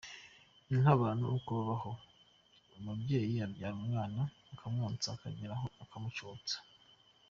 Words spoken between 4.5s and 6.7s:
akamwonsa, akagera aho akamucutsa.